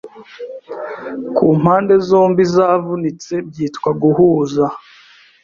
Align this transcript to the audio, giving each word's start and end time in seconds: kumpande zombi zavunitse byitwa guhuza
kumpande 1.35 1.93
zombi 2.07 2.43
zavunitse 2.55 3.33
byitwa 3.49 3.89
guhuza 4.01 4.65